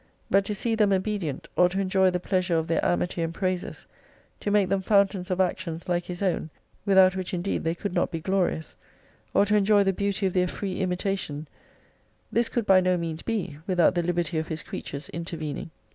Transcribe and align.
But 0.31 0.45
to 0.45 0.55
see 0.55 0.73
them 0.73 0.91
obedient, 0.91 1.47
or 1.55 1.69
to 1.69 1.79
enjoy 1.79 2.09
the 2.09 2.19
pleasure 2.19 2.57
of 2.57 2.67
their 2.67 2.83
amity 2.83 3.21
and 3.21 3.31
praises, 3.31 3.85
to 4.39 4.49
make 4.49 4.67
them 4.69 4.81
fountains 4.81 5.29
of 5.29 5.39
actions 5.39 5.87
like 5.87 6.05
His 6.07 6.23
own 6.23 6.49
(without 6.87 7.15
which 7.15 7.35
indeed 7.35 7.63
they 7.63 7.75
could 7.75 7.93
not 7.93 8.09
be 8.09 8.19
glorious) 8.19 8.75
or 9.35 9.45
to 9.45 9.55
enjoy 9.55 9.83
the 9.83 9.93
beauty 9.93 10.25
of 10.25 10.33
their 10.33 10.47
free 10.47 10.79
imitation, 10.79 11.47
this 12.31 12.49
could 12.49 12.65
by 12.65 12.81
no 12.81 12.97
means 12.97 13.21
be, 13.21 13.59
without 13.67 13.93
the 13.93 14.01
liberty 14.01 14.39
of 14.39 14.47
His 14.47 14.63
creatures 14.63 15.07
intervening. 15.09 15.69